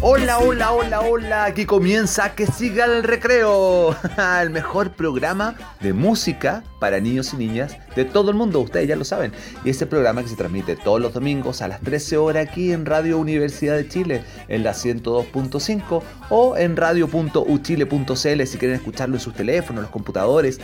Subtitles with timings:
[0.00, 1.44] Hola, hola, hola, hola.
[1.46, 3.96] Aquí comienza Que siga el recreo.
[4.40, 8.60] el mejor programa de música para niños y niñas de todo el mundo.
[8.60, 9.32] Ustedes ya lo saben.
[9.64, 12.86] Y este programa que se transmite todos los domingos a las 13 horas aquí en
[12.86, 19.34] Radio Universidad de Chile, en la 102.5 o en radio.uchile.cl si quieren escucharlo en sus
[19.34, 20.60] teléfonos, los computadores,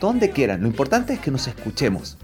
[0.00, 0.62] donde quieran.
[0.62, 2.16] Lo importante es que nos escuchemos.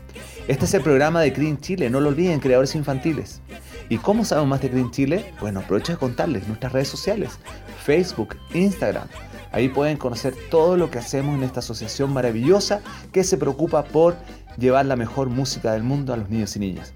[0.49, 3.43] Este es el programa de Green Chile, no lo olviden, creadores infantiles.
[3.89, 5.33] ¿Y cómo sabemos más de Green Chile?
[5.41, 7.39] Bueno, aprovecho de contarles nuestras redes sociales,
[7.85, 9.07] Facebook, Instagram.
[9.53, 12.81] Ahí pueden conocer todo lo que hacemos en esta asociación maravillosa
[13.13, 14.17] que se preocupa por
[14.59, 16.95] llevar la mejor música del mundo a los niños y niñas.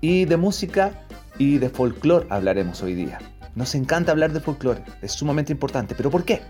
[0.00, 0.92] Y de música
[1.38, 3.18] y de folclore hablaremos hoy día.
[3.54, 5.94] Nos encanta hablar de folclore, es sumamente importante.
[5.94, 6.42] ¿Pero por qué?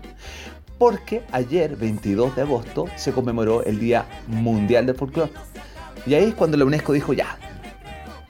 [0.77, 5.31] Porque ayer, 22 de agosto, se conmemoró el Día Mundial del Folclore.
[6.07, 7.37] Y ahí es cuando la UNESCO dijo, ya,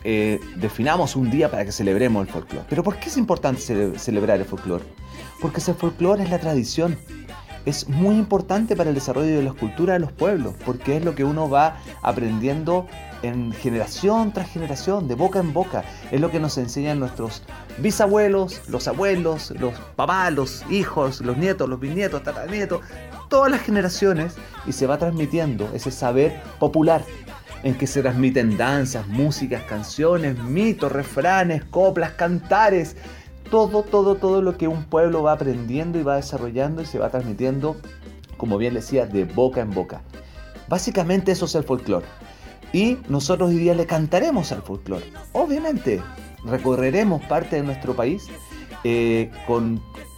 [0.04, 2.66] eh, definamos un día para que celebremos el folclore.
[2.70, 3.62] Pero ¿por qué es importante
[3.98, 4.84] celebrar el folclore?
[5.40, 6.98] Porque el folclore es la tradición.
[7.64, 11.14] Es muy importante para el desarrollo de las culturas de los pueblos, porque es lo
[11.14, 12.88] que uno va aprendiendo
[13.22, 15.84] en generación tras generación, de boca en boca.
[16.12, 17.44] Es lo que nos enseñan nuestros
[17.78, 22.82] bisabuelos, los abuelos, los papás, los hijos, los nietos, los bisnietos, tataranietos,
[23.30, 24.34] todas las generaciones,
[24.66, 27.04] y se va transmitiendo ese saber popular
[27.64, 32.96] en que se transmiten danzas, músicas, canciones, mitos, refranes, coplas, cantares,
[33.50, 37.10] todo, todo, todo lo que un pueblo va aprendiendo y va desarrollando y se va
[37.10, 37.76] transmitiendo,
[38.38, 40.02] como bien decía, de boca en boca.
[40.68, 42.06] Básicamente eso es el folclore.
[42.74, 45.06] Y nosotros hoy día le cantaremos al folclore.
[45.34, 46.02] Obviamente,
[46.46, 48.28] recorreremos parte de nuestro país
[48.84, 49.30] eh,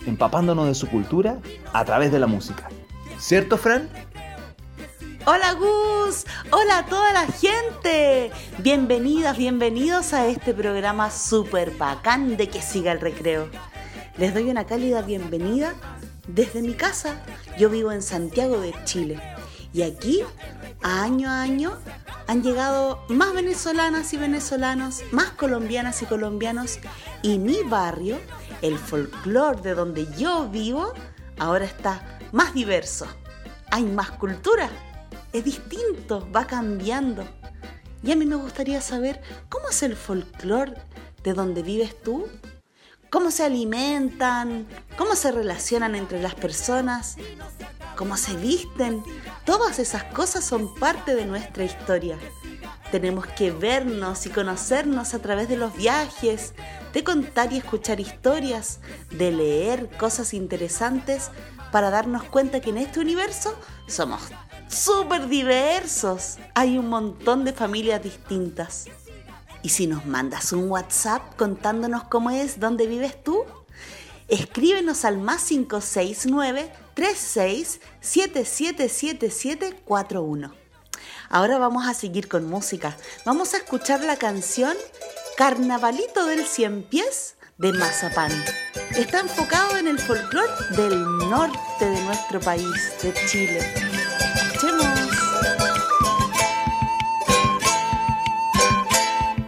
[0.06, 1.40] empapándonos de su cultura
[1.74, 2.70] a través de la música.
[3.18, 3.90] ¿Cierto, Fran?
[5.26, 8.30] Hola Gus, hola a toda la gente.
[8.58, 13.50] Bienvenidas, bienvenidos a este programa super bacán de que siga el recreo.
[14.18, 15.76] Les doy una cálida bienvenida
[16.28, 17.24] desde mi casa.
[17.58, 19.18] Yo vivo en Santiago de Chile
[19.72, 20.24] y aquí,
[20.82, 21.78] año a año,
[22.28, 26.80] han llegado más venezolanas y venezolanos, más colombianas y colombianos
[27.22, 28.20] y mi barrio,
[28.62, 30.92] el folclore de donde yo vivo,
[31.40, 33.08] ahora está más diverso.
[33.72, 34.70] Hay más cultura
[35.34, 37.26] es distinto, va cambiando.
[38.04, 40.76] Y a mí me gustaría saber cómo es el folclore
[41.24, 42.28] de donde vives tú,
[43.10, 44.68] cómo se alimentan,
[44.98, 47.18] cómo se relacionan entre las personas,
[47.96, 49.04] cómo se visten.
[49.46, 52.18] Todas esas cosas son parte de nuestra historia.
[52.92, 56.54] Tenemos que vernos y conocernos a través de los viajes,
[56.94, 58.80] de contar y escuchar historias,
[59.10, 61.32] de leer cosas interesantes
[61.72, 63.58] para darnos cuenta que en este universo
[63.88, 64.22] somos
[64.74, 66.38] súper diversos.
[66.56, 68.88] Hay un montón de familias distintas.
[69.62, 73.46] Y si nos mandas un WhatsApp contándonos cómo es, dónde vives tú,
[74.28, 80.54] escríbenos al más 569 36 777741.
[81.30, 82.98] Ahora vamos a seguir con música.
[83.26, 84.76] Vamos a escuchar la canción
[85.38, 88.32] Carnavalito del Cien Pies de Mazapán.
[88.96, 93.93] Está enfocado en el folclore del norte de nuestro país, de Chile.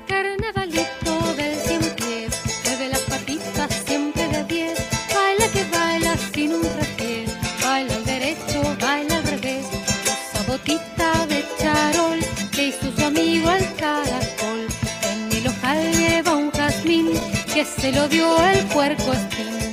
[0.07, 2.33] Carnavalito del cien pies,
[2.63, 4.77] mueve las patitas siempre de diez,
[5.13, 7.25] baila que baila sin un traje,
[7.63, 9.65] baila al derecho, baila al revés,
[10.05, 12.19] esa botita de charol
[12.51, 14.67] que hizo su amigo al caracol,
[15.11, 17.09] en el ojal lleva un jazmín
[17.53, 19.64] que se lo dio el puerco espín.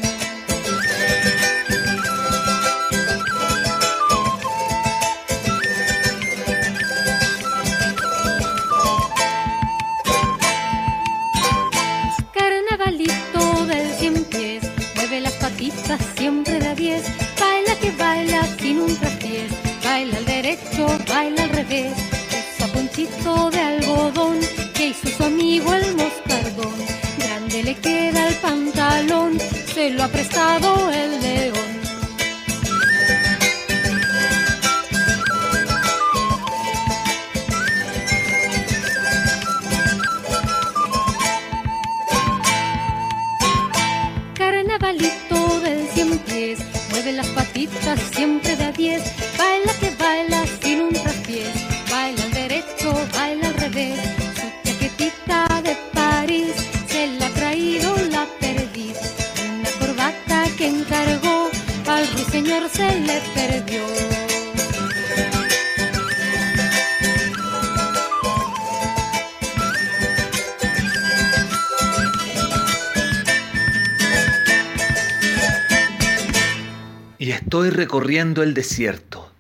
[77.42, 79.30] Estoy recorriendo el desierto.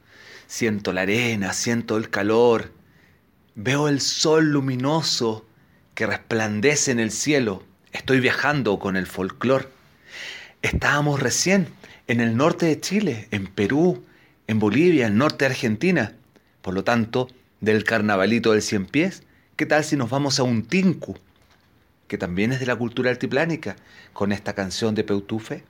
[0.48, 2.72] Siento la arena, siento el calor.
[3.54, 5.46] Veo el sol luminoso
[5.94, 7.62] que resplandece en el cielo.
[7.92, 9.70] Estoy viajando con el folclor.
[10.62, 11.68] Estábamos recién
[12.08, 14.04] en el norte de Chile, en Perú,
[14.48, 16.12] en Bolivia, en el norte de Argentina.
[16.60, 17.28] Por lo tanto,
[17.60, 19.22] del carnavalito del cien pies,
[19.54, 21.16] ¿qué tal si nos vamos a un tinku,
[22.08, 23.76] que también es de la cultura altiplánica,
[24.12, 25.62] con esta canción de Peutufe?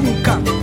[0.00, 0.57] brinca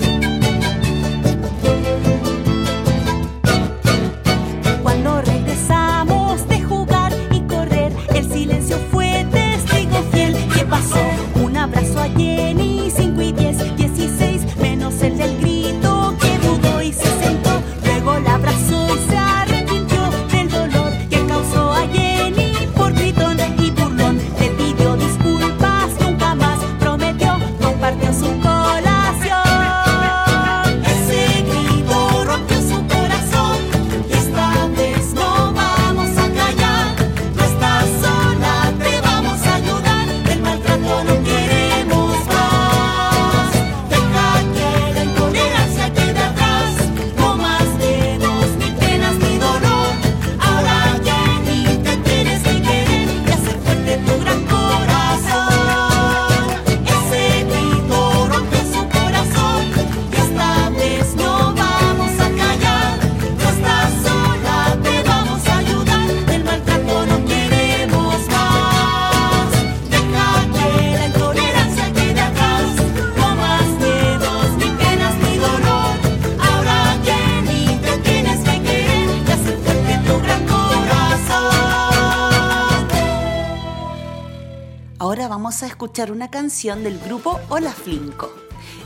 [85.95, 88.29] escuchar una canción del grupo Hola Flinco.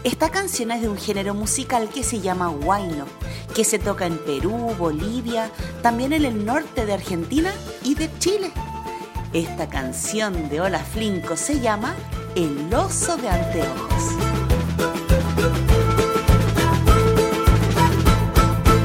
[0.04, 3.06] Esta canción es de un género musical que se llama huayno,
[3.56, 5.50] que se toca en Perú, Bolivia,
[5.82, 7.51] también en el norte de Argentina
[7.84, 8.51] y de Chile.
[9.34, 11.96] Esta canción de Hola Flinco se llama
[12.36, 14.04] El oso de anteojos.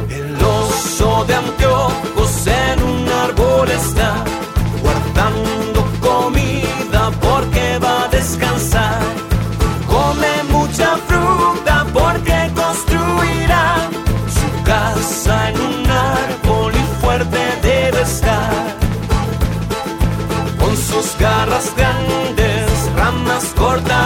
[0.08, 4.24] El oso de anteojos en un árbol está
[23.74, 24.03] importa.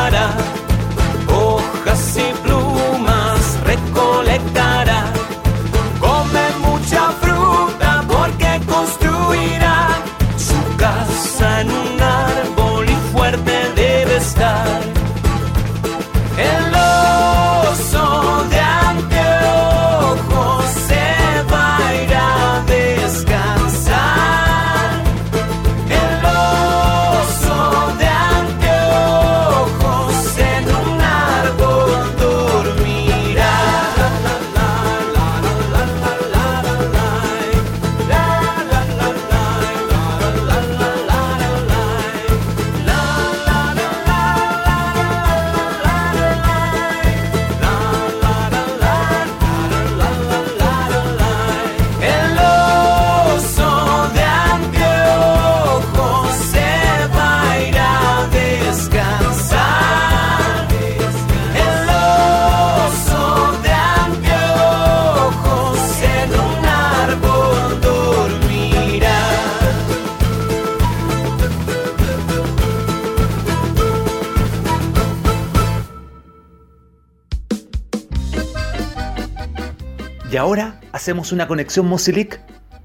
[80.30, 82.38] Y ahora hacemos una conexión Musilic.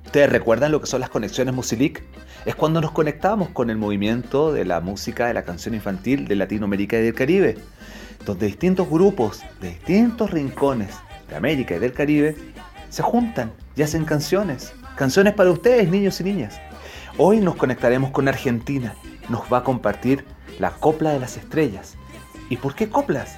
[0.05, 2.01] ¿Ustedes recuerdan lo que son las conexiones Musilic?
[2.45, 6.37] Es cuando nos conectamos con el movimiento de la música de la canción infantil de
[6.37, 7.57] Latinoamérica y del Caribe,
[8.25, 10.95] donde distintos grupos de distintos rincones
[11.27, 12.37] de América y del Caribe
[12.87, 14.71] se juntan y hacen canciones.
[14.95, 16.61] Canciones para ustedes, niños y niñas.
[17.17, 18.95] Hoy nos conectaremos con Argentina.
[19.27, 20.23] Nos va a compartir
[20.59, 21.95] la Copla de las Estrellas.
[22.49, 23.37] ¿Y por qué coplas?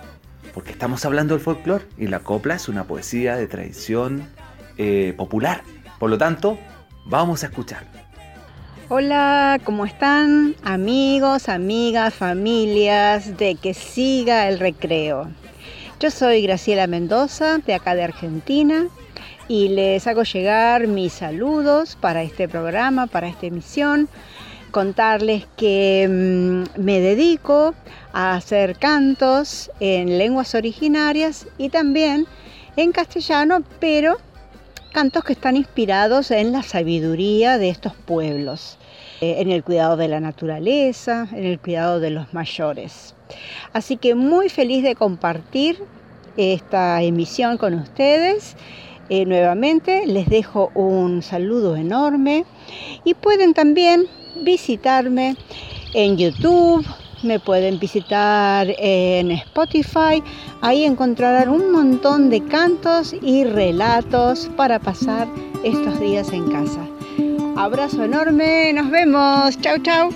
[0.55, 4.25] Porque estamos hablando del folclore y la copla es una poesía de tradición
[4.77, 5.61] eh, popular.
[5.99, 6.57] Por lo tanto,
[7.05, 7.83] vamos a escuchar.
[8.87, 15.27] Hola, ¿cómo están amigos, amigas, familias de que siga el recreo?
[15.99, 18.85] Yo soy Graciela Mendoza, de acá de Argentina,
[19.49, 24.07] y les hago llegar mis saludos para este programa, para esta emisión.
[24.75, 27.73] Contarles que mm, me dedico
[28.11, 32.27] a hacer cantos en lenguas originarias y también
[32.75, 34.17] en castellano, pero
[34.91, 38.77] cantos que están inspirados en la sabiduría de estos pueblos,
[39.21, 43.15] eh, en el cuidado de la naturaleza, en el cuidado de los mayores.
[43.71, 45.81] Así que muy feliz de compartir
[46.35, 48.57] esta emisión con ustedes.
[49.07, 52.43] Eh, nuevamente les dejo un saludo enorme
[53.05, 54.09] y pueden también
[54.43, 55.35] visitarme
[55.93, 56.85] en YouTube,
[57.23, 60.21] me pueden visitar en Spotify.
[60.61, 65.27] Ahí encontrarán un montón de cantos y relatos para pasar
[65.63, 66.81] estos días en casa.
[67.57, 69.59] Abrazo enorme, nos vemos.
[69.61, 70.09] Chau, chau.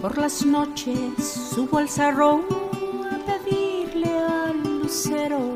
[0.00, 0.98] Por las noches
[1.54, 2.44] subo al cerro
[3.10, 5.54] a pedirle al lucero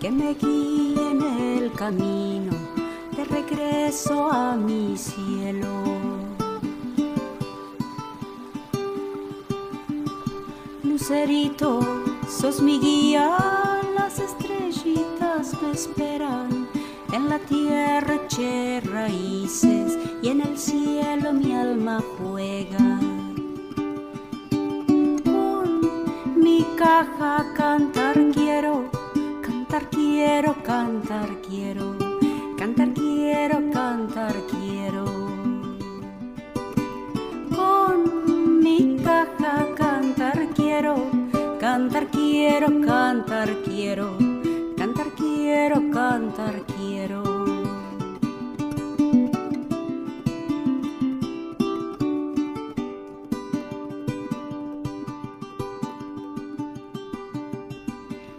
[0.00, 1.22] que me guíe en
[1.62, 2.52] el camino
[3.16, 6.07] de regreso a mi cielo.
[11.08, 11.80] Lucerito,
[12.28, 13.34] sos mi guía,
[13.94, 16.68] las estrellitas me esperan.
[17.14, 23.00] En la tierra eché raíces y en el cielo mi alma juega.
[25.24, 25.80] Con
[26.36, 28.90] mi caja cantar quiero,
[29.40, 31.96] cantar quiero, cantar quiero,
[32.58, 35.06] cantar quiero, cantar quiero.
[37.56, 39.77] Con mi caja
[40.78, 40.94] quiero,
[41.58, 44.16] cantar quiero, cantar quiero,
[44.76, 47.22] cantar quiero, cantar quiero.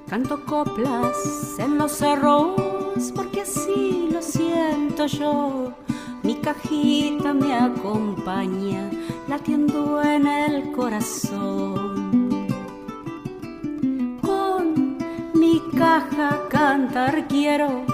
[0.08, 5.74] Canto coplas en los cerros porque así lo siento yo.
[6.24, 8.90] Mi cajita me acompaña
[9.28, 11.99] latiendo en el corazón.
[15.80, 17.86] Caja cantar quiero,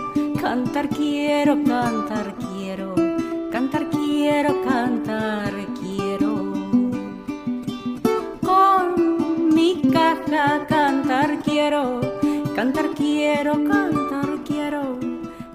[0.42, 2.96] cantar quiero, cantar quiero,
[3.52, 6.32] cantar quiero, cantar quiero.
[8.42, 12.02] Con mi caja cantar quiero,
[12.56, 14.84] cantar quiero, cantar quiero,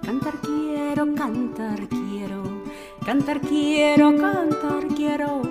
[0.06, 2.42] cantar quiero, cantar quiero,
[3.04, 5.42] cantar quiero, cantar quiero,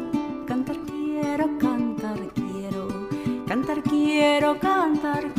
[0.47, 2.87] cantar quiero, cantar quiero,
[3.49, 5.38] cantar quiero, cantar quiero,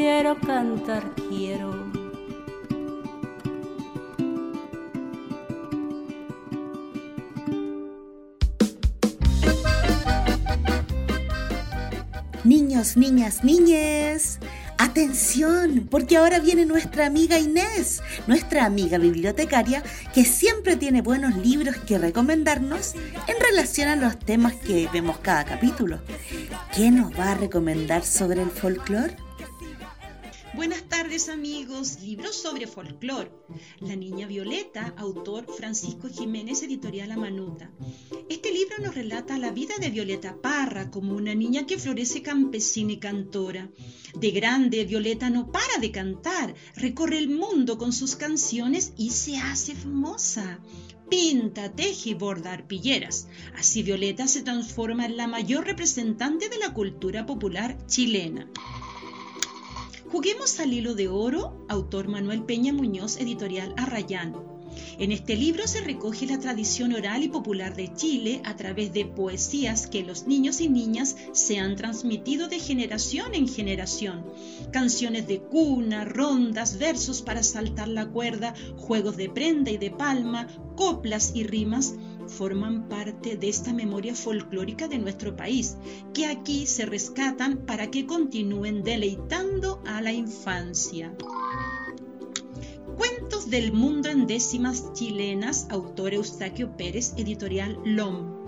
[0.00, 1.90] quiero, cantar quiero.
[12.44, 14.38] Niños, niñas, niñes,
[14.78, 19.82] atención, porque ahora viene nuestra amiga Inés, nuestra amiga bibliotecaria,
[20.14, 25.44] que siempre tiene buenos libros que recomendarnos en relación a los temas que vemos cada
[25.44, 26.00] capítulo.
[26.74, 29.29] ¿Qué nos va a recomendar sobre el folclore?
[31.28, 33.30] Amigos, libros sobre folclore.
[33.80, 37.70] La Niña Violeta, autor Francisco Jiménez, editorial Amanuta.
[38.30, 42.92] Este libro nos relata la vida de Violeta Parra como una niña que florece campesina
[42.92, 43.68] y cantora.
[44.18, 49.36] De grande, Violeta no para de cantar, recorre el mundo con sus canciones y se
[49.36, 50.60] hace famosa.
[51.10, 53.28] Pinta, teje y borda arpilleras.
[53.56, 58.48] Así Violeta se transforma en la mayor representante de la cultura popular chilena.
[60.12, 64.34] Juguemos al hilo de oro, autor Manuel Peña Muñoz, editorial Arrayán.
[64.98, 69.04] En este libro se recoge la tradición oral y popular de Chile a través de
[69.04, 74.24] poesías que los niños y niñas se han transmitido de generación en generación.
[74.72, 80.48] Canciones de cuna, rondas, versos para saltar la cuerda, juegos de prenda y de palma,
[80.74, 81.94] coplas y rimas
[82.30, 85.76] forman parte de esta memoria folclórica de nuestro país,
[86.14, 91.14] que aquí se rescatan para que continúen deleitando a la infancia.
[92.96, 98.40] Cuentos del Mundo en décimas chilenas, autor Eustaquio Pérez, editorial LOM.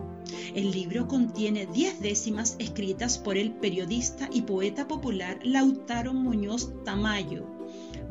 [0.55, 7.47] El libro contiene 10 décimas escritas por el periodista y poeta popular Lautaro Muñoz Tamayo,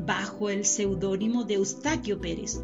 [0.04, 2.60] bajo el seudónimo de Eustaquio Pérez.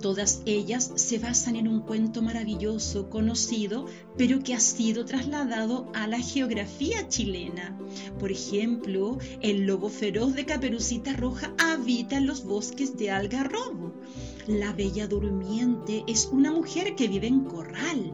[0.00, 3.84] Todas ellas se basan en un cuento maravilloso, conocido,
[4.16, 7.78] pero que ha sido trasladado a la geografía chilena.
[8.18, 13.92] Por ejemplo, el lobo feroz de Caperucita Roja habita en los bosques de Algarrobo.
[14.46, 18.12] La Bella Durmiente es una mujer que vive en corral.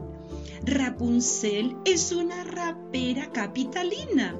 [0.65, 4.35] Rapunzel es una rapera capitalina.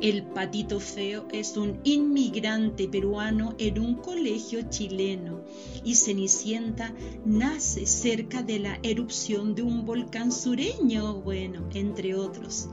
[0.00, 5.40] El patito feo es un inmigrante peruano en un colegio chileno
[5.84, 12.68] y Cenicienta nace cerca de la erupción de un volcán sureño, bueno, entre otros.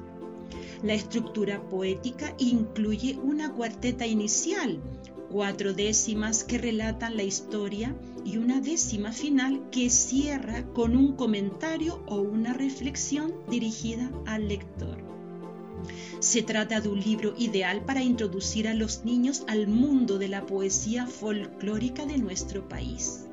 [0.83, 4.79] La estructura poética incluye una cuarteta inicial,
[5.29, 12.03] cuatro décimas que relatan la historia y una décima final que cierra con un comentario
[12.07, 15.06] o una reflexión dirigida al lector.
[16.19, 20.45] Se trata de un libro ideal para introducir a los niños al mundo de la
[20.45, 23.25] poesía folclórica de nuestro país.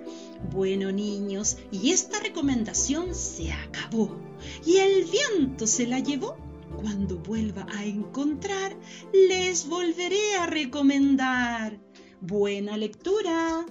[0.50, 4.16] Bueno niños, y esta recomendación se acabó.
[4.64, 6.36] Y el viento se la llevó.
[6.76, 8.76] Cuando vuelva a encontrar,
[9.12, 11.78] les volveré a recomendar.
[12.20, 13.64] Buena lectura.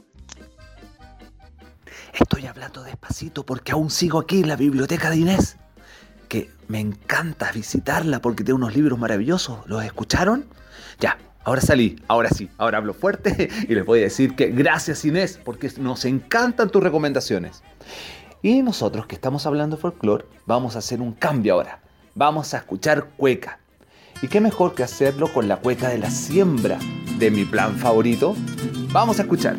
[2.13, 5.57] Estoy hablando despacito porque aún sigo aquí en la biblioteca de Inés.
[6.33, 9.59] Que me encanta visitarla porque tiene unos libros maravillosos.
[9.67, 10.47] ¿Los escucharon?
[10.99, 15.05] Ya, ahora salí, ahora sí, ahora hablo fuerte y les voy a decir que gracias
[15.05, 17.61] Inés porque nos encantan tus recomendaciones.
[18.41, 21.81] Y nosotros que estamos hablando de folclore, vamos a hacer un cambio ahora.
[22.15, 23.59] Vamos a escuchar cueca.
[24.23, 26.79] ¿Y qué mejor que hacerlo con la cueca de la siembra
[27.19, 28.35] de mi plan favorito?
[28.91, 29.57] Vamos a escuchar.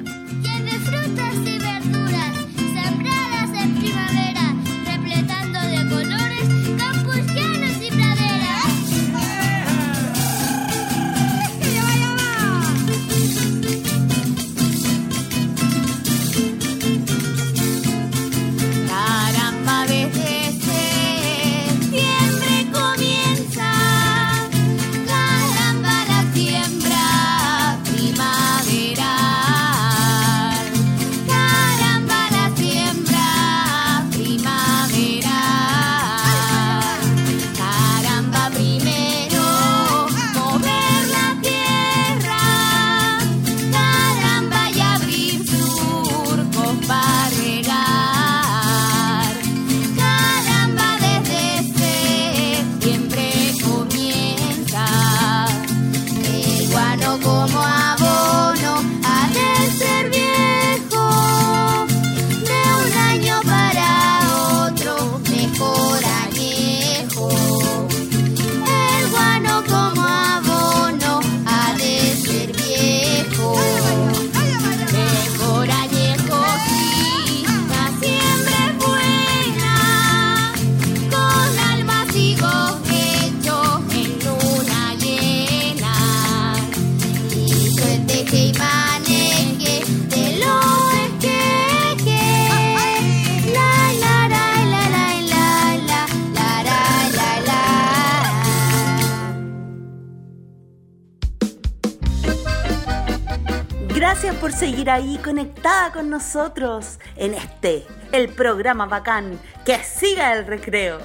[104.91, 110.99] Ahí conectada con nosotros en este, el programa bacán, que siga el recreo.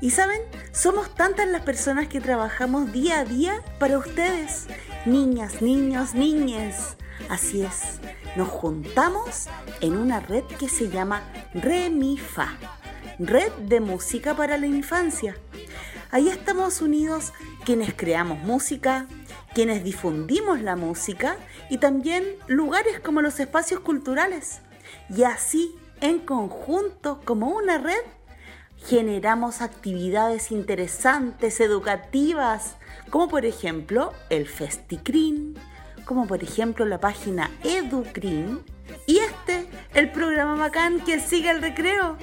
[0.00, 0.40] Y saben,
[0.72, 4.66] somos tantas las personas que trabajamos día a día para ustedes,
[5.06, 6.96] niñas, niños, niñes.
[7.28, 8.00] Así es,
[8.36, 9.48] nos juntamos
[9.80, 11.22] en una red que se llama
[11.54, 12.58] REMIFA,
[13.18, 15.36] Red de Música para la Infancia.
[16.10, 17.32] Ahí estamos unidos
[17.64, 19.06] quienes creamos música,
[19.54, 21.36] quienes difundimos la música
[21.70, 24.60] y también lugares como los espacios culturales.
[25.08, 28.02] Y así, en conjunto, como una red,
[28.86, 32.76] generamos actividades interesantes, educativas,
[33.10, 35.56] como por ejemplo el FestiCrin,
[36.04, 38.60] como por ejemplo la página EduCrin
[39.06, 42.16] y este, el programa bacán que sigue el recreo.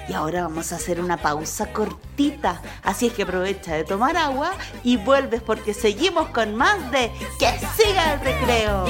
[0.07, 2.61] Y ahora vamos a hacer una pausa cortita.
[2.83, 4.51] Así es que aprovecha de tomar agua
[4.83, 8.85] y vuelves porque seguimos con más de Que siga el recreo.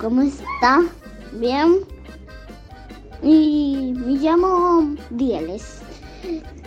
[0.00, 0.80] ¿Cómo está?
[1.32, 1.80] Bien.
[3.22, 5.80] Y me llamo Dieles.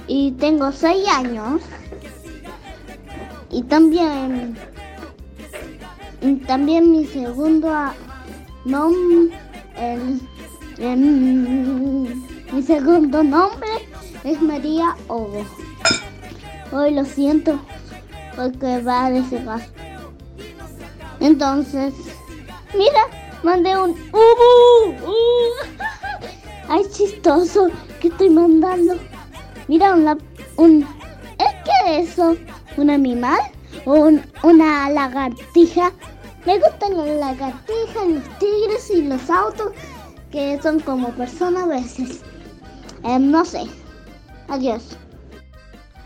[0.08, 1.62] Y tengo seis años.
[3.50, 4.56] Y también.
[6.22, 7.72] y también mi segundo
[8.66, 9.38] nombre.
[12.52, 13.70] mi segundo nombre
[14.24, 15.46] es María Ogo.
[16.72, 17.60] Hoy lo siento
[18.36, 19.44] porque va a decir
[21.20, 22.13] Entonces.
[22.76, 23.04] Mira,
[23.44, 25.08] mandé un ubu.
[25.08, 25.54] Uh.
[26.70, 27.68] Ay, chistoso
[28.00, 28.96] que estoy mandando.
[29.68, 30.18] Mira, una,
[30.58, 30.82] un...
[31.38, 32.36] ¿Es qué es eso?
[32.78, 33.40] ¿Un animal?
[33.86, 35.92] ¿O un- una lagartija?
[36.46, 39.72] Me gustan las lagartijas, los tigres y los autos
[40.32, 42.22] que son como personas a veces.
[43.04, 43.64] Em, no sé.
[44.48, 44.98] Adiós.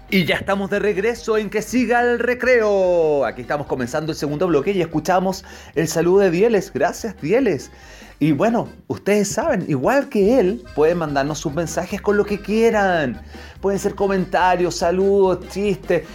[0.10, 3.26] Y ya estamos de regreso en que siga el recreo.
[3.26, 5.43] Aquí estamos comenzando el segundo bloque y escuchamos
[5.76, 6.72] el saludo de Dieles.
[6.74, 7.72] Gracias, Dieles.
[8.17, 13.22] Y bueno, ustedes saben, igual que él, pueden mandarnos sus mensajes con lo que quieran.
[13.60, 16.08] Pueden ser comentarios, saludos, chistes.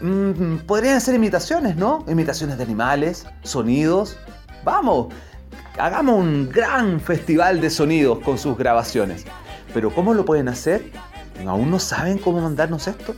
[0.00, 2.04] Mm, podrían ser imitaciones, ¿no?
[2.06, 4.16] Imitaciones de animales, sonidos.
[4.62, 5.12] Vamos,
[5.76, 9.24] hagamos un gran festival de sonidos con sus grabaciones.
[9.74, 10.92] Pero ¿cómo lo pueden hacer?
[11.48, 13.14] ¿Aún no saben cómo mandarnos esto?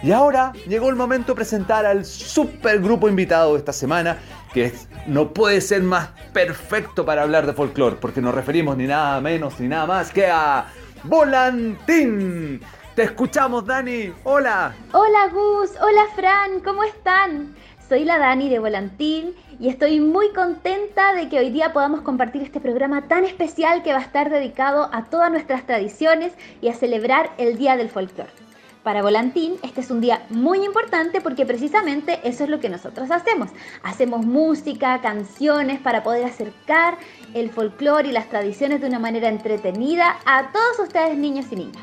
[0.00, 4.18] Y ahora llegó el momento de presentar al super grupo invitado de esta semana,
[4.54, 4.72] que
[5.08, 9.58] no puede ser más perfecto para hablar de folclore, porque nos referimos ni nada menos
[9.58, 10.68] ni nada más que a
[11.04, 12.60] Volantín.
[12.94, 14.12] Te escuchamos, Dani.
[14.24, 14.74] Hola.
[14.92, 17.54] Hola Gus, hola Fran, ¿cómo están?
[17.88, 22.42] Soy la Dani de Volantín y estoy muy contenta de que hoy día podamos compartir
[22.42, 26.74] este programa tan especial que va a estar dedicado a todas nuestras tradiciones y a
[26.74, 28.45] celebrar el Día del Folclore.
[28.86, 33.10] Para Volantín, este es un día muy importante porque precisamente eso es lo que nosotros
[33.10, 33.50] hacemos.
[33.82, 36.96] Hacemos música, canciones para poder acercar
[37.34, 41.82] el folclore y las tradiciones de una manera entretenida a todos ustedes niños y niñas.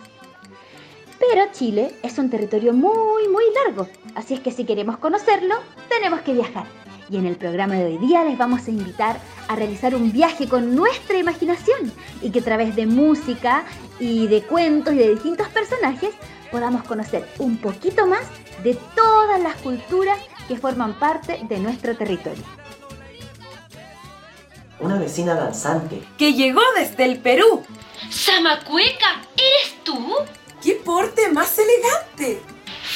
[1.20, 5.56] Pero Chile es un territorio muy, muy largo, así es que si queremos conocerlo,
[5.90, 6.68] tenemos que viajar.
[7.10, 9.18] Y en el programa de hoy día les vamos a invitar
[9.50, 13.66] a realizar un viaje con nuestra imaginación y que a través de música
[14.00, 16.12] y de cuentos y de distintos personajes
[16.54, 18.22] podamos conocer un poquito más
[18.64, 22.44] de todas las culturas que forman parte de nuestro territorio.
[24.80, 26.04] Una vecina danzante.
[26.16, 27.64] que llegó desde el Perú.
[28.12, 30.14] Samacueca, ¿eres tú?
[30.62, 32.40] ¡Qué porte más elegante!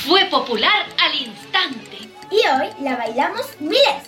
[0.05, 1.97] Fue popular al instante.
[2.29, 4.03] Y hoy la bailamos miles.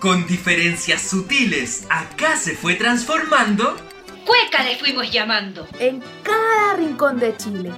[0.00, 3.76] Con diferencias sutiles, acá se fue transformando.
[4.24, 5.68] Cueca le fuimos llamando.
[5.78, 7.72] En cada rincón de Chile.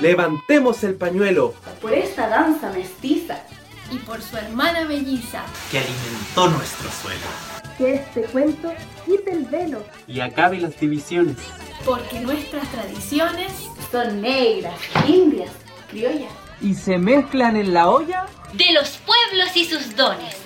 [0.00, 3.38] Levantemos el pañuelo Por esta danza mestiza.
[3.90, 5.42] Y por su hermana melliza.
[5.70, 7.26] Que alimentó nuestro suelo.
[7.78, 8.72] Que este cuento
[9.06, 9.82] quite el velo.
[10.06, 11.36] y acabe las divisiones.
[11.84, 13.52] Porque nuestras tradiciones
[13.90, 14.74] Son negras,
[15.06, 15.50] indias,
[15.90, 16.30] criollas.
[16.60, 18.26] ¿Y se mezclan en la olla?
[18.52, 20.36] De los pueblos y sus dones.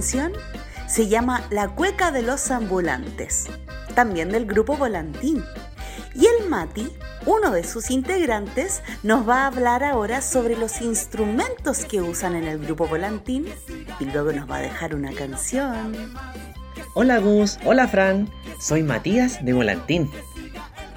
[0.00, 0.32] Canción?
[0.88, 3.50] Se llama La Cueca de los Ambulantes,
[3.94, 5.44] también del grupo Volantín.
[6.14, 6.88] Y el Mati,
[7.26, 12.44] uno de sus integrantes, nos va a hablar ahora sobre los instrumentos que usan en
[12.44, 13.44] el grupo Volantín
[14.00, 15.94] y luego nos va a dejar una canción.
[16.94, 20.10] Hola Gus, hola Fran, soy Matías de Volantín.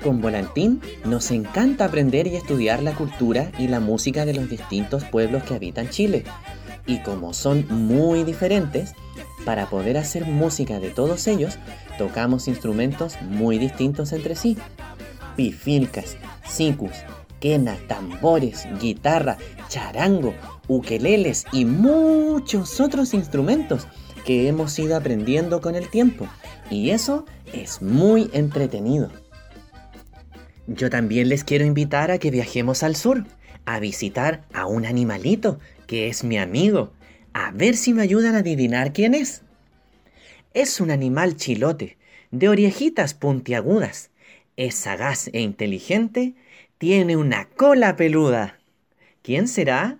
[0.01, 5.03] Con Volantín nos encanta aprender y estudiar la cultura y la música de los distintos
[5.03, 6.23] pueblos que habitan Chile.
[6.85, 8.93] Y como son muy diferentes,
[9.45, 11.57] para poder hacer música de todos ellos,
[11.97, 14.57] tocamos instrumentos muy distintos entre sí.
[15.35, 16.91] Pifilcas, sicus,
[17.39, 20.33] quena, tambores, guitarra, charango,
[20.67, 23.87] ukeleles y muchos otros instrumentos
[24.25, 26.27] que hemos ido aprendiendo con el tiempo.
[26.69, 29.09] Y eso es muy entretenido.
[30.67, 33.25] Yo también les quiero invitar a que viajemos al sur,
[33.65, 36.93] a visitar a un animalito que es mi amigo,
[37.33, 39.43] a ver si me ayudan a adivinar quién es.
[40.53, 41.97] Es un animal chilote,
[42.31, 44.11] de orejitas puntiagudas,
[44.57, 46.35] es sagaz e inteligente,
[46.77, 48.59] tiene una cola peluda.
[49.21, 49.99] ¿Quién será?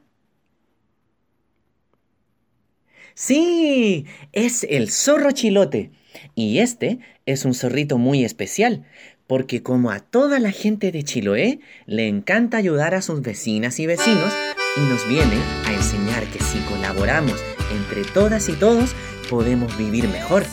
[3.15, 5.91] Sí, es el zorro chilote.
[6.35, 8.85] Y este es un zorrito muy especial,
[9.27, 13.87] porque como a toda la gente de Chiloé, le encanta ayudar a sus vecinas y
[13.87, 14.33] vecinos
[14.77, 17.35] y nos viene a enseñar que si colaboramos
[17.71, 18.95] entre todas y todos,
[19.29, 20.45] podemos vivir mejor.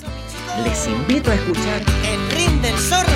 [0.65, 3.10] Les invito a escuchar El ring del zorro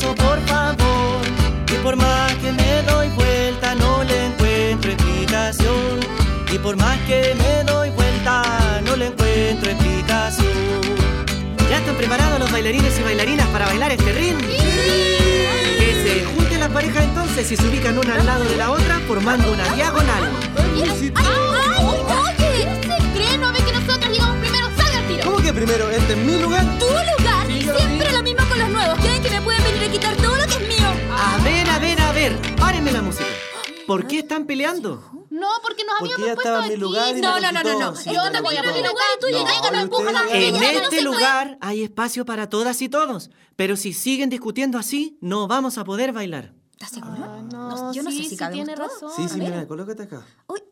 [0.00, 1.22] por favor.
[1.68, 6.00] Y por más que me doy vuelta no le encuentro explicación.
[6.50, 10.80] Y por más que me doy vuelta no le encuentro explicación.
[11.68, 14.38] ¿Ya están preparados los bailarines y bailarinas para bailar este ring?
[14.38, 18.98] Que se junten las parejas entonces y se ubican una al lado de la otra
[19.06, 20.24] formando una diagonal.
[20.56, 21.12] ¡Ay, ay!
[21.84, 22.68] ¡Oye!
[22.80, 23.38] ¿Se cree?
[23.38, 24.68] ¿No ve que nosotros llegamos primero?
[24.76, 25.24] ¡Salga al tiro!
[25.24, 25.90] ¿Cómo que primero?
[25.90, 26.64] ¿Este es mi lugar?
[26.78, 27.46] ¿Tu lugar?
[27.46, 28.98] Siempre lo mismo con los nuevos.
[28.98, 30.86] ¿Creen que me pueden a quitar todo lo que es mío?
[31.10, 32.56] A ver, a ver, a ver.
[32.56, 33.26] Párenme la música.
[33.86, 35.02] ¿Por qué están peleando?
[35.30, 36.76] No, porque nos Porque habíamos ya puesto mi aquí.
[36.76, 37.96] lugar y No, no, no, no, no.
[37.96, 38.72] Sí, Yo me te voy a quitó.
[38.72, 41.02] poner lugar y tú llegas y nos empujas a la En no se este puede.
[41.02, 43.30] lugar hay espacio para todas y todos.
[43.56, 46.52] Pero si siguen discutiendo así, no vamos a poder bailar.
[46.72, 47.42] ¿Estás seguro?
[47.50, 49.10] No, yo no sé si cabemos tiene razón.
[49.16, 50.24] Sí, sí, mira, colócate acá.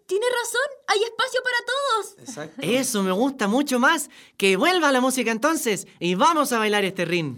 [0.07, 2.29] Tiene razón, hay espacio para todos.
[2.29, 2.63] Exacto.
[2.63, 4.11] Eso me gusta mucho más.
[4.37, 7.37] Que vuelva la música entonces y vamos a bailar este ring.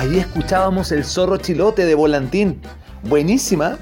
[0.00, 2.62] Ahí escuchábamos el zorro chilote de Volantín.
[3.02, 3.76] Buenísima.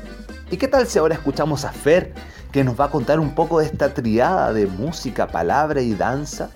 [0.51, 2.13] ¿Y qué tal si ahora escuchamos a Fer,
[2.51, 6.51] que nos va a contar un poco de esta triada de música, palabra y danza?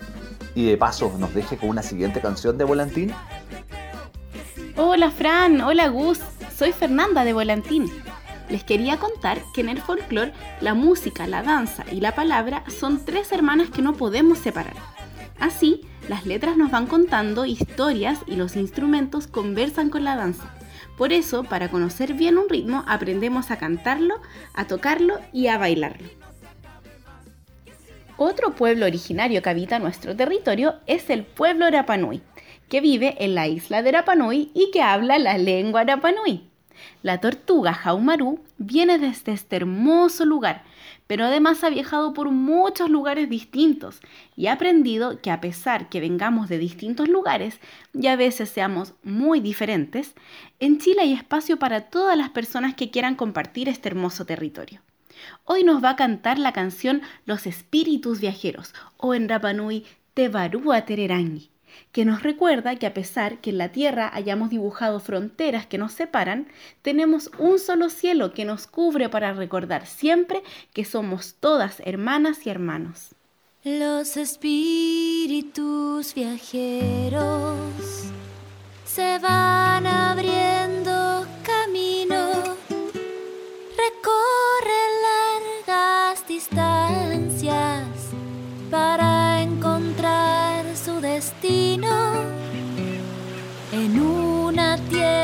[0.56, 3.14] Y de paso nos deje con una siguiente canción de Volantín.
[4.76, 6.18] Hola Fran, hola Gus,
[6.58, 7.88] soy Fernanda de Volantín.
[8.48, 13.04] Les quería contar que en el folclore la música, la danza y la palabra son
[13.04, 14.74] tres hermanas que no podemos separar.
[15.42, 20.54] Así, las letras nos van contando historias y los instrumentos conversan con la danza.
[20.96, 24.14] Por eso, para conocer bien un ritmo, aprendemos a cantarlo,
[24.54, 26.08] a tocarlo y a bailarlo.
[28.16, 32.22] Otro pueblo originario que habita nuestro territorio es el pueblo Rapanui,
[32.68, 36.52] que vive en la isla de Rapanui y que habla la lengua Rapanui.
[37.02, 40.62] La tortuga Jaumaru viene desde este hermoso lugar,
[41.12, 44.00] pero además ha viajado por muchos lugares distintos
[44.34, 47.60] y ha aprendido que a pesar que vengamos de distintos lugares
[47.92, 50.14] y a veces seamos muy diferentes,
[50.58, 54.80] en Chile hay espacio para todas las personas que quieran compartir este hermoso territorio.
[55.44, 61.50] Hoy nos va a cantar la canción Los Espíritus Viajeros o en Rapanui Tevarua Tererangi,
[61.92, 65.92] que nos recuerda que a pesar que en la tierra hayamos dibujado fronteras que nos
[65.92, 66.48] separan,
[66.80, 72.50] tenemos un solo cielo que nos cubre para recordar siempre que somos todas hermanas y
[72.50, 73.14] hermanos.
[73.64, 77.56] Los espíritus viajeros
[78.84, 82.56] se van abriendo camino,
[83.76, 84.92] recorren
[85.66, 87.86] largas distancias
[88.70, 90.41] para encontrar
[91.02, 91.88] destino
[93.72, 95.21] en una tierra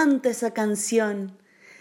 [0.00, 1.36] esa canción.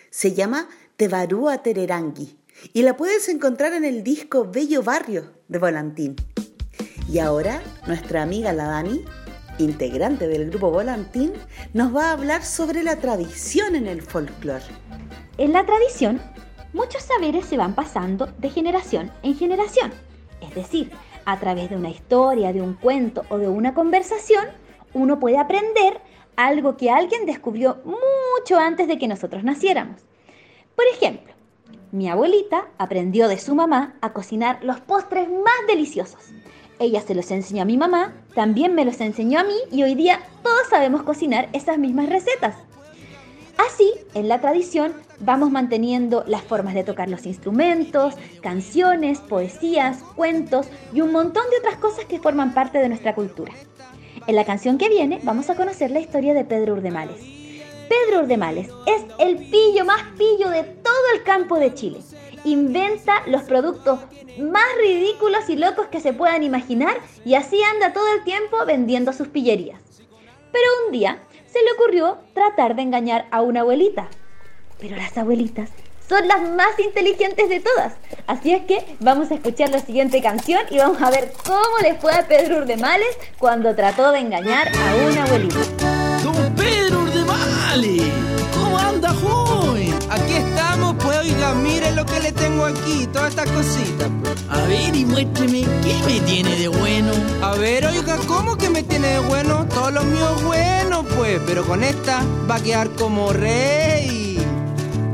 [0.10, 0.68] Se llama
[0.98, 2.38] Tevarúa Tererangi
[2.74, 6.18] y la puedes encontrar en el disco Bello Barrio de Volantín.
[7.10, 9.06] Y ahora nuestra amiga la Dani,
[9.58, 11.32] integrante del grupo Volantín,
[11.74, 14.66] nos va a hablar sobre la tradición en el folclore.
[15.38, 16.22] En la tradición,
[16.74, 19.94] muchos saberes se van pasando de generación en generación.
[20.42, 20.92] Es decir,
[21.24, 24.46] a través de una historia, de un cuento o de una conversación,
[24.94, 26.02] uno puede aprender
[26.40, 30.02] algo que alguien descubrió mucho antes de que nosotros naciéramos.
[30.74, 31.34] Por ejemplo,
[31.92, 36.30] mi abuelita aprendió de su mamá a cocinar los postres más deliciosos.
[36.80, 39.96] Ella se los enseñó a mi mamá, también me los enseñó a mí y hoy
[39.96, 42.56] día todos sabemos cocinar esas mismas recetas.
[43.58, 50.70] Así, en la tradición, vamos manteniendo las formas de tocar los instrumentos, canciones, poesías, cuentos
[50.94, 53.52] y un montón de otras cosas que forman parte de nuestra cultura.
[54.28, 57.20] En la canción que viene vamos a conocer la historia de Pedro Urdemales.
[57.90, 62.02] Pedro Urdemales es el pillo más pillo de todo el campo de Chile.
[62.44, 64.00] Inventa los productos
[64.40, 69.14] más ridículos y locos que se puedan imaginar y así anda todo el tiempo vendiendo
[69.14, 69.82] sus pillerías.
[70.52, 74.08] Pero un día se le ocurrió tratar de engañar a una abuelita.
[74.80, 75.72] Pero las abuelitas
[76.10, 77.94] son las más inteligentes de todas.
[78.28, 81.94] Así es que vamos a escuchar la siguiente canción y vamos a ver cómo le
[81.96, 83.08] fue a Pedro Urdemales
[83.38, 85.60] cuando trató de engañar a una abuelita.
[86.24, 88.12] Don Pedro Urdemales,
[88.54, 89.94] ¿cómo anda, joven?
[90.10, 94.10] Aquí estamos, pues oiga, mire lo que le tengo aquí, todas estas cositas.
[94.24, 94.44] pues.
[94.50, 97.12] A ver y muéstreme qué me tiene de bueno.
[97.44, 99.68] A ver, oiga, ¿cómo que me tiene de bueno?
[99.70, 104.29] Todo lo mío es bueno, pues, pero con esta va a quedar como rey.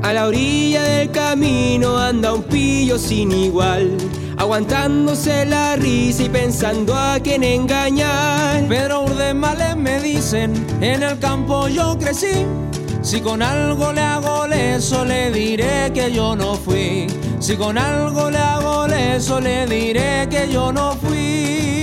[0.06, 3.97] A la orilla del camino anda un pillo sin igual,
[4.38, 8.68] aguantándose la risa y pensando a quién engañar.
[8.68, 12.45] Pedro Urdemales me dicen, en el campo yo crecí.
[13.01, 17.08] Si con algo le hago eso, le diré que yo no fui.
[17.39, 21.74] Si con algo le hago eso, le diré que yo no fui.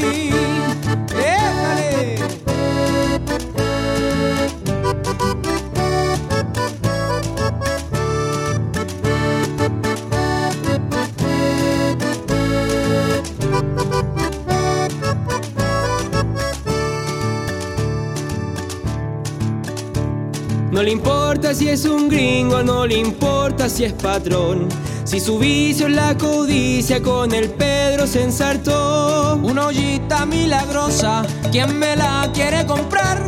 [20.83, 24.69] No le importa si es un gringo, no le importa si es patrón.
[25.05, 29.39] Si su vicio es la codicia, con el Pedro se ensartó.
[29.45, 31.23] Una ollita milagrosa,
[31.53, 33.23] ¿quién me la quiere comprar?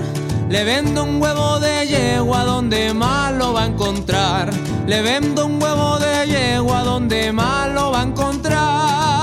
[0.48, 4.50] Le vendo un huevo de yegua donde más lo va a encontrar.
[4.88, 9.13] Le vendo un huevo de yegua donde más lo va a encontrar.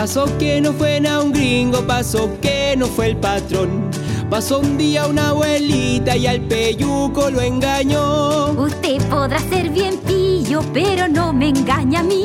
[0.00, 3.90] Pasó que no fue a un gringo, pasó que no fue el patrón.
[4.30, 8.52] Pasó un día una abuelita y al peyuco lo engañó.
[8.52, 12.24] Usted podrá ser bien pillo, pero no me engaña a mí.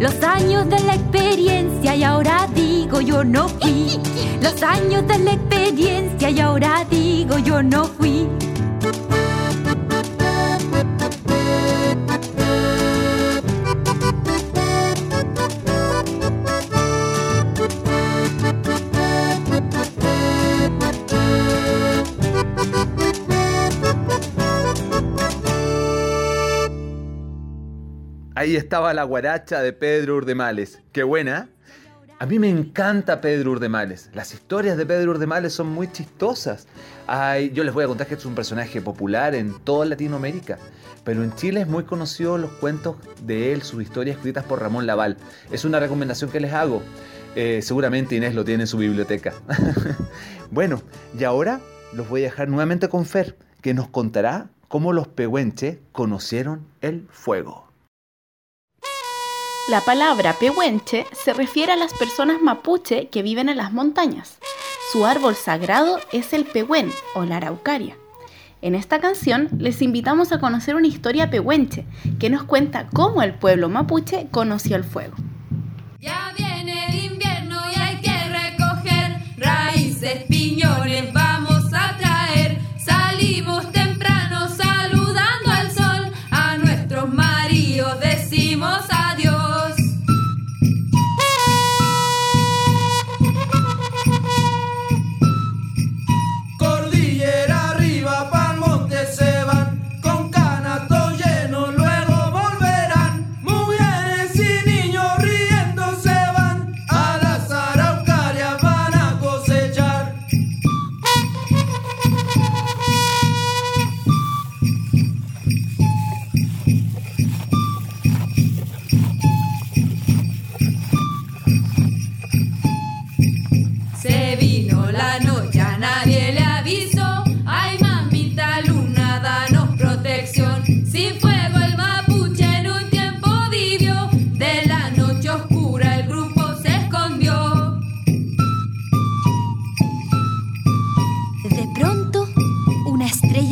[0.00, 4.00] Los años de la experiencia y ahora digo yo no fui.
[4.40, 8.26] Los años de la experiencia y ahora digo yo no fui.
[28.44, 30.78] Ahí estaba la guaracha de Pedro Urdemales.
[30.92, 31.48] Qué buena.
[32.18, 34.10] A mí me encanta Pedro Urdemales.
[34.12, 36.66] Las historias de Pedro Urdemales son muy chistosas.
[37.06, 40.58] Ay, yo les voy a contar que es un personaje popular en toda Latinoamérica.
[41.04, 44.86] Pero en Chile es muy conocido los cuentos de él, sus historias escritas por Ramón
[44.86, 45.16] Laval.
[45.50, 46.82] Es una recomendación que les hago.
[47.36, 49.32] Eh, seguramente Inés lo tiene en su biblioteca.
[50.50, 50.82] bueno,
[51.18, 51.62] y ahora
[51.94, 57.08] los voy a dejar nuevamente con Fer, que nos contará cómo los pehuenches conocieron el
[57.10, 57.63] fuego.
[59.66, 64.36] La palabra pehuenche se refiere a las personas mapuche que viven en las montañas.
[64.92, 67.96] Su árbol sagrado es el pehuen o la araucaria.
[68.60, 71.86] En esta canción les invitamos a conocer una historia pehuenche
[72.18, 75.14] que nos cuenta cómo el pueblo mapuche conoció el fuego.
[75.98, 77.03] Ya viene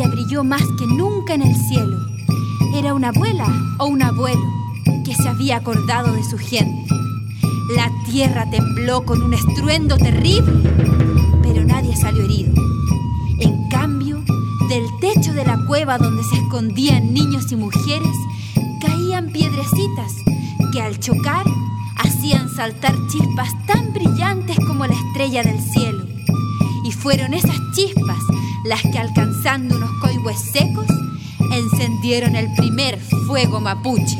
[0.08, 1.98] brilló más que nunca en el cielo.
[2.74, 3.46] Era una abuela
[3.78, 4.42] o un abuelo
[5.04, 6.94] que se había acordado de su gente.
[7.74, 10.70] La tierra tembló con un estruendo terrible,
[11.42, 12.52] pero nadie salió herido.
[13.40, 14.22] En cambio,
[14.68, 18.16] del techo de la cueva donde se escondían niños y mujeres,
[18.80, 20.12] caían piedrecitas
[20.72, 21.44] que al chocar
[21.96, 26.11] hacían saltar chispas tan brillantes como la estrella del cielo.
[26.84, 28.18] Y fueron esas chispas
[28.64, 30.86] las que alcanzando unos coihues secos,
[31.52, 34.18] encendieron el primer fuego mapuche.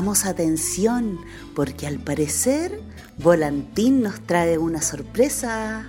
[0.00, 1.18] Atención
[1.54, 2.80] porque al parecer
[3.18, 5.86] Volantín nos trae una sorpresa.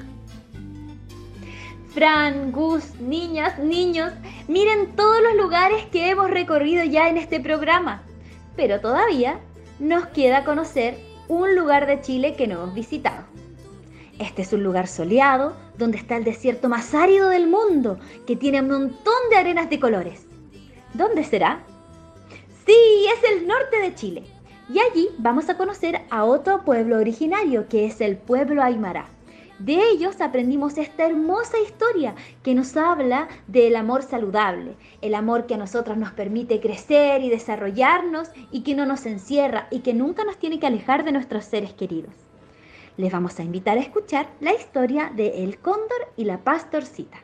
[1.94, 4.12] Fran, Gus, niñas, niños,
[4.50, 8.04] miren todos los lugares que hemos recorrido ya en este programa.
[8.58, 9.40] Pero todavía
[9.80, 11.00] nos queda conocer
[11.30, 13.24] un lugar de Chile que no hemos visitado.
[14.20, 17.98] Este es un lugar soleado donde está el desierto más árido del mundo,
[18.28, 20.28] que tiene un montón de arenas de colores.
[20.94, 21.64] ¿Dónde será?
[22.66, 24.24] Sí, es el norte de Chile.
[24.70, 29.10] Y allí vamos a conocer a otro pueblo originario, que es el pueblo Aymara.
[29.60, 35.54] De ellos aprendimos esta hermosa historia que nos habla del amor saludable, el amor que
[35.54, 40.24] a nosotros nos permite crecer y desarrollarnos y que no nos encierra y que nunca
[40.24, 42.14] nos tiene que alejar de nuestros seres queridos.
[42.98, 47.20] Les vamos a invitar a escuchar la historia de El Cóndor y la Pastorcita.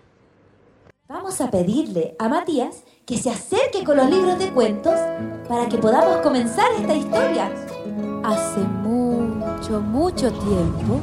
[1.08, 4.94] Vamos a pedirle a Matías que se acerque con los libros de cuentos
[5.48, 7.50] para que podamos comenzar esta historia.
[8.22, 11.00] Hace mucho, mucho tiempo,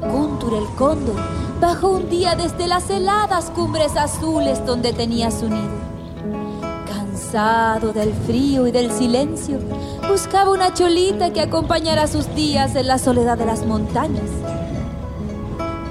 [0.00, 1.14] Kuntur el cóndor
[1.60, 5.70] bajó un día desde las heladas cumbres azules donde tenía su nido.
[6.84, 9.60] Cansado del frío y del silencio,
[10.10, 14.30] buscaba una cholita que acompañara sus días en la soledad de las montañas.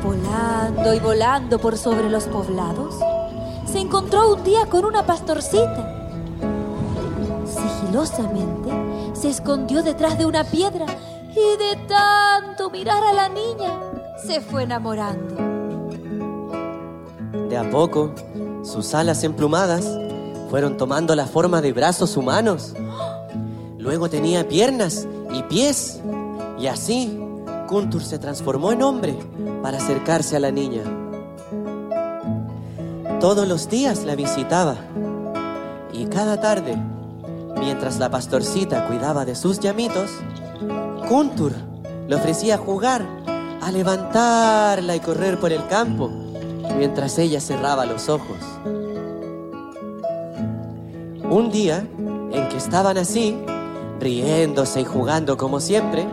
[0.03, 2.95] Volando y volando por sobre los poblados,
[3.76, 6.07] se encontró un día con una pastorcita.
[7.45, 8.69] Sigilosamente
[9.11, 10.86] se escondió detrás de una piedra
[11.32, 13.78] y de tanto mirar a la niña
[14.26, 15.36] se fue enamorando.
[17.49, 18.15] De a poco,
[18.63, 19.86] sus alas emplumadas
[20.49, 22.76] fueron tomando la forma de brazos humanos.
[23.78, 25.99] Luego tenía piernas y pies.
[26.57, 27.19] Y así,
[27.67, 29.19] Kuntur se transformó en hombre
[29.61, 31.05] para acercarse a la niña.
[33.26, 34.76] Todos los días la visitaba.
[35.91, 36.78] Y cada tarde,
[37.57, 40.11] mientras la pastorcita cuidaba de sus llamitos,
[41.09, 41.53] Kuntur
[42.07, 43.03] le ofrecía jugar,
[43.63, 46.11] a levantarla y correr por el campo,
[46.78, 48.38] mientras ella cerraba los ojos.
[51.28, 51.84] Un día,
[52.32, 53.36] en que estaban así,
[53.99, 56.07] riéndose y jugando como siempre,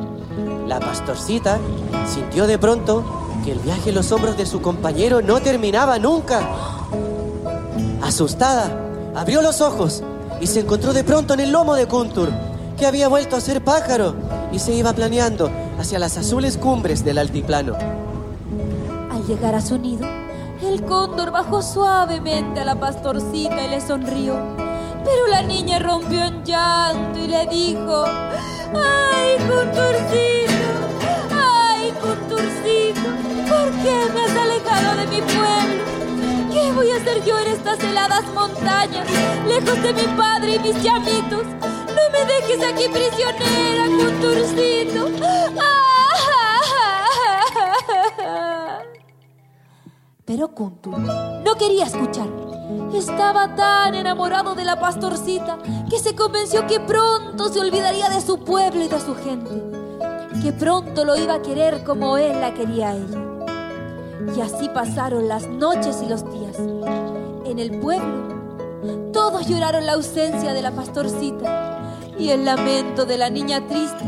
[0.67, 1.59] la pastorcita
[2.07, 3.05] sintió de pronto
[3.45, 6.81] que el viaje en los hombros de su compañero no terminaba nunca.
[8.13, 8.71] Asustada,
[9.15, 10.03] abrió los ojos
[10.39, 12.29] y se encontró de pronto en el lomo de Kuntur,
[12.77, 14.15] que había vuelto a ser pájaro
[14.53, 17.75] y se iba planeando hacia las azules cumbres del altiplano.
[19.11, 20.07] Al llegar a su nido,
[20.63, 24.35] el cóndor bajó suavemente a la pastorcita y le sonrió.
[25.07, 30.53] Pero la niña rompió en llanto y le dijo, ¡Ay, Conturcito!
[31.31, 33.09] ¡Ay, Conturcito!
[33.49, 35.92] ¿Por qué me has alejado de mi pueblo?
[36.53, 39.07] ¿Qué voy a hacer yo en estas heladas montañas,
[39.49, 41.45] lejos de mi padre y mis llamitos?
[41.47, 45.09] No me dejes aquí prisionera, Conturcito.
[50.27, 52.29] Pero Kuntur no quería escuchar.
[52.95, 58.45] Estaba tan enamorado de la pastorcita que se convenció que pronto se olvidaría de su
[58.45, 59.51] pueblo y de su gente.
[60.43, 63.32] Que pronto lo iba a querer como él la quería a ella.
[64.37, 66.57] Y así pasaron las noches y los días.
[67.45, 73.31] En el pueblo, todos lloraron la ausencia de la pastorcita y el lamento de la
[73.31, 74.05] niña triste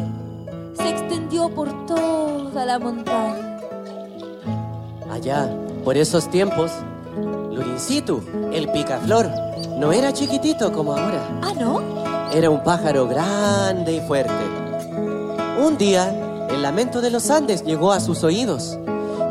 [0.75, 3.59] se extendió por toda la montaña.
[5.11, 5.49] Allá,
[5.85, 6.71] por esos tiempos,
[7.53, 9.31] Lurincitu, el picaflor,
[9.79, 11.41] no era chiquitito como ahora.
[11.43, 11.95] ¿Ah, no?
[12.35, 14.33] era un pájaro grande y fuerte.
[15.65, 18.77] Un día, el lamento de los Andes llegó a sus oídos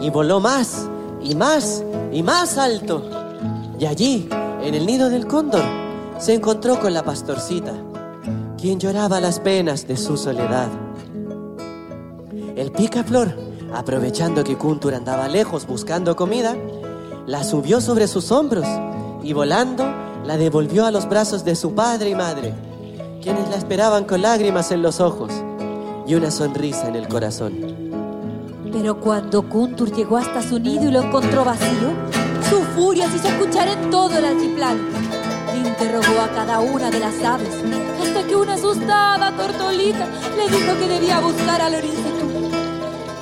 [0.04, 0.88] y voló más
[1.24, 1.82] y más
[2.12, 3.10] y más alto.
[3.80, 4.28] Y allí,
[4.62, 5.64] en el nido del cóndor,
[6.20, 7.74] se encontró con la pastorcita,
[8.58, 10.68] quien lloraba las penas de su soledad.
[12.56, 13.34] El picaflor,
[13.74, 16.56] aprovechando que Kuntur andaba lejos buscando comida,
[17.26, 18.68] la subió sobre sus hombros
[19.24, 19.86] y volando
[20.26, 22.54] la devolvió a los brazos de su padre y madre,
[23.22, 25.32] quienes la esperaban con lágrimas en los ojos
[26.06, 27.73] y una sonrisa en el corazón.
[28.74, 31.94] Pero cuando Kuntur llegó hasta su nido y lo encontró vacío,
[32.50, 34.82] su furia se hizo escuchar en todo el altiplano.
[35.56, 37.54] Interrogó a cada una de las aves,
[38.02, 42.26] hasta que una asustada tortolita le dijo que debía buscar a Lorincito.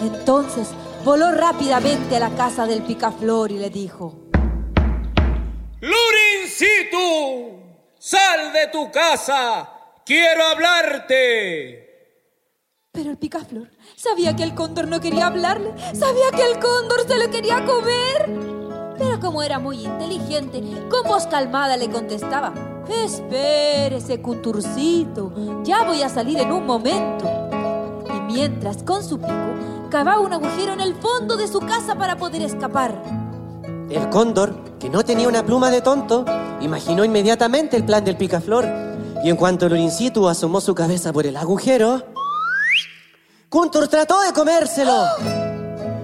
[0.01, 0.69] Entonces
[1.03, 4.29] voló rápidamente a la casa del picaflor y le dijo:
[5.81, 6.97] ¡Lurincito!
[7.99, 9.69] ¡Sal de tu casa!
[10.05, 11.89] ¡Quiero hablarte!
[12.93, 13.69] Pero el picaflor
[14.01, 18.95] sabía que el cóndor no quería hablarle, sabía que el cóndor se lo quería comer.
[18.97, 22.53] Pero como era muy inteligente, con voz calmada le contestaba:
[22.87, 25.31] Espérese, Kunturcito,
[25.63, 27.29] ya voy a salir en un momento.
[28.15, 32.17] Y mientras con su pico cavaba un agujero en el fondo de su casa para
[32.17, 33.01] poder escapar.
[33.89, 36.25] El cóndor, que no tenía una pluma de tonto,
[36.61, 38.65] imaginó inmediatamente el plan del picaflor.
[39.23, 42.01] Y en cuanto Lorincito asomó su cabeza por el agujero,
[43.51, 45.03] Kuntur trató de comérselo.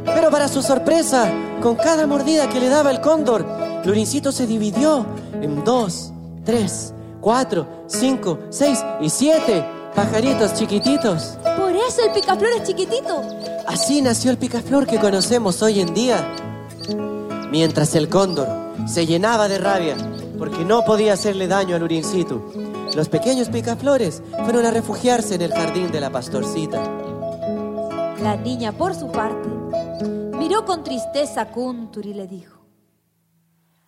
[0.03, 1.31] Pero para su sorpresa,
[1.61, 3.45] con cada mordida que le daba el cóndor,
[3.85, 5.05] Lorincito se dividió
[5.41, 6.11] en dos,
[6.43, 11.37] tres, cuatro, cinco, seis y siete pajaritos chiquititos.
[11.57, 13.21] Por eso el picaflor es chiquitito.
[13.65, 16.29] Así nació el picaflor que conocemos hoy en día.
[17.49, 18.49] Mientras el cóndor
[18.89, 19.95] se llenaba de rabia
[20.37, 22.51] porque no podía hacerle daño al Lurincito,
[22.93, 26.83] los pequeños picaflores fueron a refugiarse en el jardín de la pastorcita.
[28.21, 29.47] La niña, por su parte,
[30.37, 32.61] miró con tristeza a Kuntur y le dijo: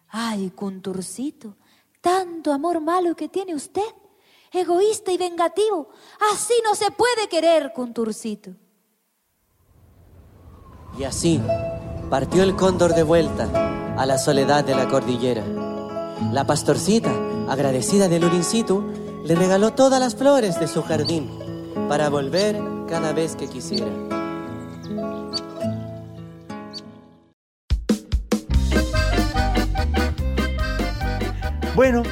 [0.08, 1.58] Ay, Kunturcito,
[2.02, 3.94] tanto amor malo que tiene usted,
[4.52, 5.90] egoísta y vengativo.
[6.34, 8.52] Así no se puede querer, Kunturcito.
[10.98, 11.42] Y así
[12.10, 15.44] partió el cóndor de vuelta a la soledad de la cordillera.
[16.32, 17.12] La pastorcita,
[17.48, 18.84] agradecida de Lurincito,
[19.24, 21.30] le regaló todas las flores de su jardín
[21.88, 24.09] para volver cada vez que quisiera.
[31.80, 32.04] Bueno,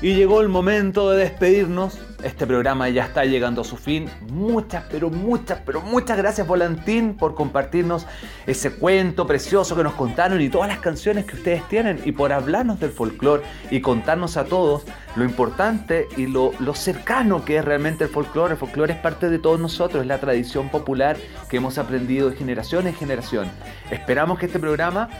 [0.00, 1.96] y llegó el momento de despedirnos.
[2.24, 4.10] Este programa ya está llegando a su fin.
[4.28, 8.04] Muchas, pero muchas, pero muchas gracias Volantín por compartirnos
[8.48, 12.32] ese cuento precioso que nos contaron y todas las canciones que ustedes tienen y por
[12.32, 14.82] hablarnos del folclore y contarnos a todos
[15.14, 18.54] lo importante y lo, cercano que es realmente el folclore.
[18.54, 21.16] El folclore es parte de todos nosotros, es la tradición popular
[21.48, 23.48] que hemos aprendido de generación en generación.
[23.92, 25.10] Esperamos que este programa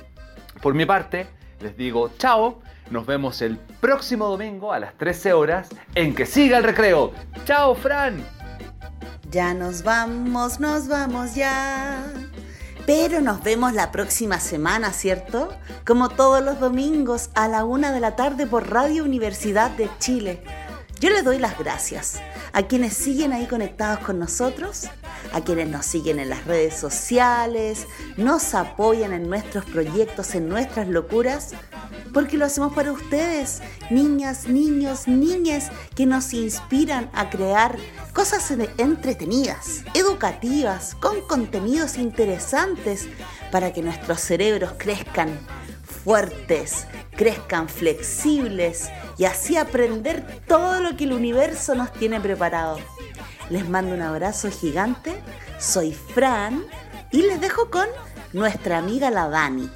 [0.61, 1.27] Por mi parte,
[1.61, 2.61] les digo chao.
[2.91, 7.13] Nos vemos el próximo domingo a las 13 horas en que siga el recreo.
[7.47, 8.23] ¡Chao, Fran!
[9.31, 12.05] Ya nos vamos, nos vamos ya.
[12.85, 15.49] Pero nos vemos la próxima semana, ¿cierto?
[15.87, 20.43] Como todos los domingos a la una de la tarde por Radio Universidad de Chile.
[21.03, 22.21] Yo les doy las gracias
[22.53, 24.89] a quienes siguen ahí conectados con nosotros,
[25.33, 30.87] a quienes nos siguen en las redes sociales, nos apoyan en nuestros proyectos, en nuestras
[30.87, 31.55] locuras,
[32.15, 37.77] porque lo hacemos para ustedes, niñas, niños, niñas que nos inspiran a crear
[38.15, 43.09] cosas entretenidas, educativas, con contenidos interesantes
[43.51, 45.37] para que nuestros cerebros crezcan
[45.93, 46.87] fuertes,
[47.17, 52.79] crezcan flexibles y así aprender todo lo que el universo nos tiene preparado.
[53.51, 55.15] Les mando un abrazo gigante,
[55.59, 56.65] soy Fran
[57.11, 57.87] y les dejo con
[58.33, 59.71] nuestra amiga la Dani.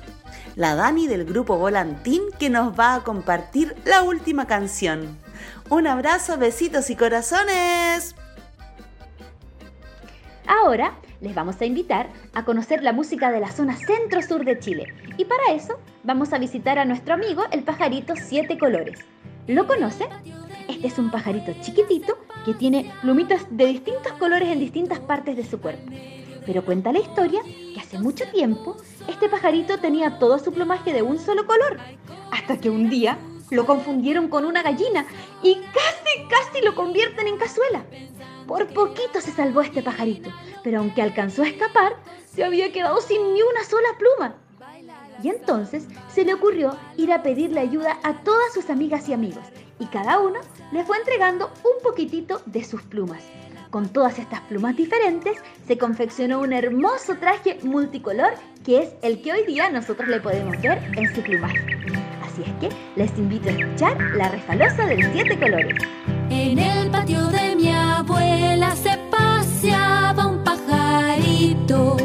[0.57, 5.19] La Dani del grupo Volantín que nos va a compartir la última canción.
[5.69, 8.15] Un abrazo, besitos y corazones.
[10.47, 14.95] Ahora les vamos a invitar a conocer la música de la zona centro-sur de Chile.
[15.17, 19.01] Y para eso vamos a visitar a nuestro amigo el pajarito Siete Colores.
[19.47, 20.09] ¿Lo conoce?
[20.69, 25.45] Este es un pajarito chiquitito que tiene plumitas de distintos colores en distintas partes de
[25.45, 25.93] su cuerpo.
[26.45, 28.77] Pero cuenta la historia que hace mucho tiempo
[29.09, 31.79] este pajarito tenía todo su plumaje de un solo color,
[32.31, 33.19] hasta que un día
[33.51, 35.07] lo confundieron con una gallina
[35.43, 37.85] y casi, casi lo convierten en cazuela.
[38.47, 40.31] Por poquito se salvó este pajarito,
[40.63, 41.97] pero aunque alcanzó a escapar,
[42.33, 44.35] se había quedado sin ni una sola pluma.
[45.23, 49.45] Y entonces se le ocurrió ir a pedirle ayuda a todas sus amigas y amigos,
[49.79, 50.41] y cada uno
[50.73, 53.23] le fue entregando un poquitito de sus plumas.
[53.71, 58.35] Con todas estas plumas diferentes, se confeccionó un hermoso traje multicolor
[58.65, 62.06] que es el que hoy día nosotros le podemos ver en su plumaje.
[62.37, 65.75] Así es que les invito a escuchar la refalosa de los siete colores.
[66.29, 71.97] En el patio de mi abuela se paseaba un pajarito.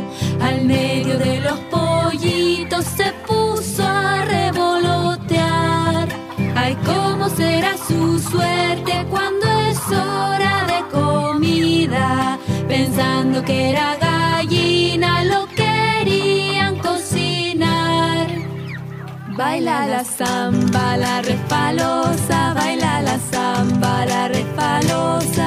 [0.41, 6.07] Al medio de los pollitos se puso a revolotear.
[6.55, 12.39] Ay, cómo será su suerte cuando es hora de comida.
[12.69, 14.00] Pensando que era
[19.41, 25.40] Baila la samba, la refalosa, baila la samba, la refalosa.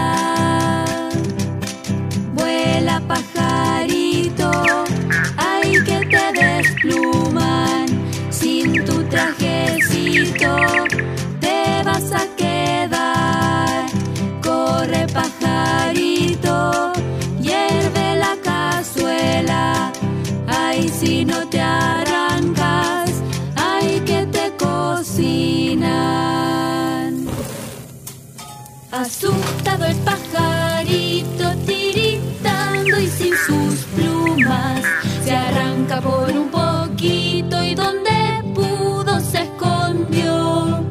[36.00, 40.84] Por un poquito y donde pudo se escondió.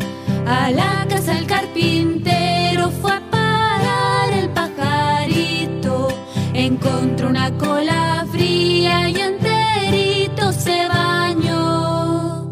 [0.47, 6.08] A la casa el carpintero fue a parar el pajarito.
[6.54, 12.47] Encontró una cola fría y enterito se bañó.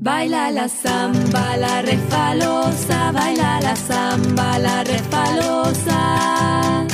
[0.00, 6.86] Baila la samba, la refalosa, baila la samba, la refalosa.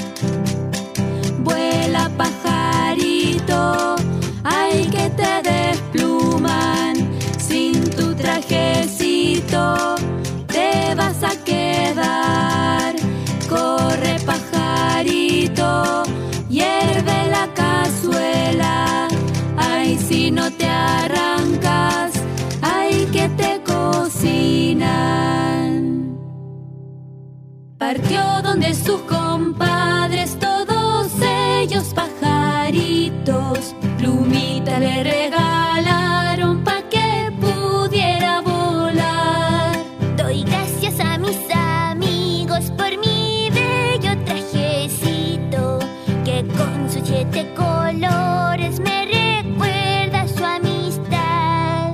[27.95, 39.77] Partió donde sus compadres, todos ellos pajaritos, plumita le regalaron pa' que pudiera volar.
[40.17, 45.79] Doy gracias a mis amigos por mi bello trajecito,
[46.25, 51.93] que con sus siete colores me recuerda su amistad.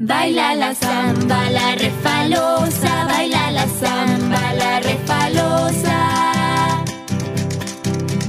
[0.00, 5.98] Baila la samba, la refalosa, baila la samba, la refalosa.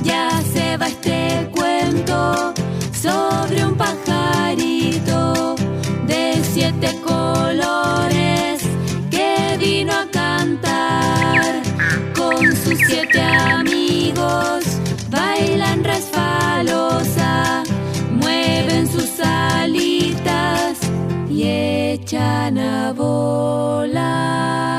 [0.03, 2.53] Ya se va este cuento
[3.03, 5.55] sobre un pajarito
[6.07, 6.23] de
[6.53, 8.57] siete colores
[9.11, 11.61] que vino a cantar
[12.19, 14.63] con sus siete amigos.
[15.11, 17.63] Bailan resfalosa,
[18.21, 20.79] mueven sus alitas
[21.29, 24.78] y echan a volar.